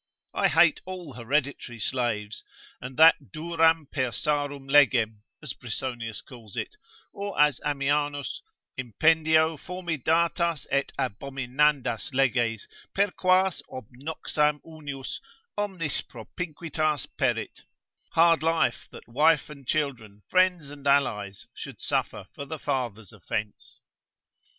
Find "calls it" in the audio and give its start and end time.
6.21-6.75